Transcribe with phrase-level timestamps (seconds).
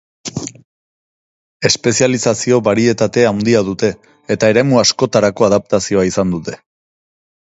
[1.69, 3.91] Espezializazio barietate handia dute,
[4.37, 6.57] eta eremu askotarako adaptazioa izan dute.